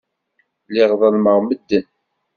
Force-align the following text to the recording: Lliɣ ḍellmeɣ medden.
Lliɣ 0.67 0.91
ḍellmeɣ 1.01 1.37
medden. 1.41 1.85